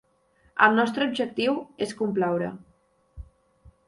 El 0.67 0.77
nostre 0.77 1.05
objectiu 1.09 1.53
és 1.87 1.93
complaure 1.99 2.49